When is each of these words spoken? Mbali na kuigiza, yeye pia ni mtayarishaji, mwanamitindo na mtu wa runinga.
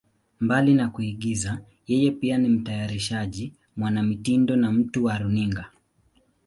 Mbali 0.39 0.73
na 0.73 0.89
kuigiza, 0.89 1.59
yeye 1.87 2.11
pia 2.11 2.37
ni 2.37 2.49
mtayarishaji, 2.49 3.53
mwanamitindo 3.77 4.55
na 4.55 4.71
mtu 4.71 5.03
wa 5.05 5.17
runinga. 5.17 5.71